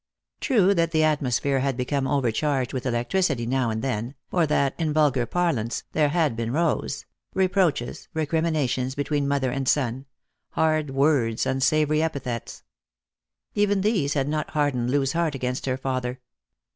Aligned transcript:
True 0.39 0.73
that 0.73 0.89
the 0.89 1.03
atmosphere 1.03 1.59
had 1.59 1.77
become 1.77 2.07
overcharged 2.07 2.73
with 2.73 2.85
3lectricity 2.85 3.47
now 3.47 3.69
and 3.69 3.83
216 3.83 3.85
Lost 3.85 4.15
for 4.31 4.37
Love. 4.39 4.47
then, 4.47 4.47
or 4.47 4.47
that, 4.47 4.79
in 4.79 4.93
vulgar 4.93 5.25
parlance, 5.27 5.83
there 5.91 6.09
had 6.09 6.35
been 6.35 6.51
rows— 6.51 7.05
re 7.35 7.47
proaches, 7.47 8.07
recriminations 8.15 8.95
between 8.95 9.27
mother 9.27 9.51
and 9.51 9.67
son— 9.69 10.07
hard 10.57 10.89
words, 10.89 11.45
unsavoury 11.45 12.01
epithets. 12.01 12.63
Even 13.53 13.81
these 13.81 14.15
had 14.15 14.27
not 14.27 14.49
hardened 14.49 14.89
Loo's 14.89 15.13
heart 15.13 15.35
against 15.35 15.67
her 15.67 15.77
father. 15.77 16.19